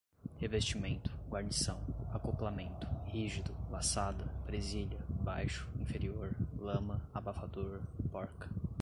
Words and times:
revestimento, 0.39 1.11
guarnição, 1.29 1.79
acoplamento, 2.11 2.87
rígido, 3.05 3.55
laçada, 3.69 4.25
presilha, 4.47 4.97
baixo, 5.07 5.69
inferior, 5.77 6.35
lama, 6.57 6.99
abafador, 7.13 7.83
porca 8.11 8.49